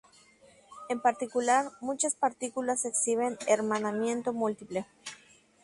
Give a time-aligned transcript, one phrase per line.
[0.89, 4.87] En particular, muchas partículas exhiben hermanamiento múltiple.